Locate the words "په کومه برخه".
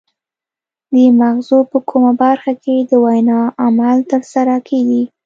1.71-2.53